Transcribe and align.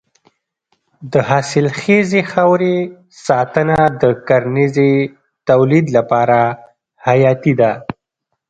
د 1.11 1.13
حاصلخیزې 1.29 2.21
خاورې 2.31 2.77
ساتنه 3.27 3.79
د 4.01 4.03
کرنیزې 4.27 4.93
تولید 5.49 5.85
لپاره 5.97 6.39
حیاتي 7.07 7.53
ده. 7.61 7.71